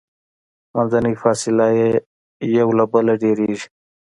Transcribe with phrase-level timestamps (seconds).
[0.73, 1.89] منځنۍ فاصله یې
[2.57, 3.61] یو له بله ډیریږي.